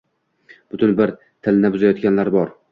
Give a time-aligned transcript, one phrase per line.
[0.71, 2.55] Butun bir tilni buzayotganlar bor.